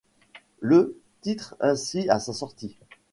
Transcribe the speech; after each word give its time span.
Le' 0.61 0.99
titre 1.21 1.55
ainsi 1.59 2.09
à 2.09 2.17
sa 2.19 2.33
sortie. 2.33 2.75